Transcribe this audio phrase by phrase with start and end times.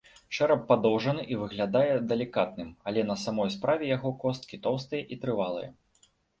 [0.35, 5.73] Чэрап падоўжаны і выглядае далікатным, але на самой справе яго косткі тоўстыя і трывалыя.